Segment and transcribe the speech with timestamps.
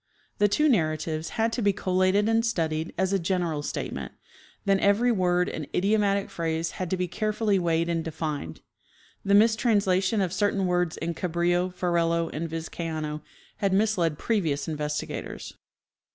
[0.39, 4.13] The two narratives had to be collated and studied as a general statement;
[4.65, 8.61] then every word and idiomatic phrase had to be carefully weighed and defined.
[9.23, 13.21] The mistranslation of certain words in Cabrillo, Ferrelo and Vizcaino
[13.57, 15.53] had misled previous investigators.